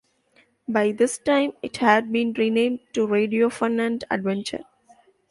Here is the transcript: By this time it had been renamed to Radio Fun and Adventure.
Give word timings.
By 0.67 0.93
this 0.93 1.19
time 1.19 1.53
it 1.61 1.77
had 1.77 2.11
been 2.11 2.33
renamed 2.33 2.79
to 2.93 3.05
Radio 3.05 3.49
Fun 3.51 3.79
and 3.79 4.03
Adventure. 4.09 4.63